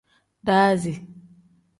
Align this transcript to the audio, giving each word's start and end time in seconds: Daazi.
Daazi. 0.45 0.93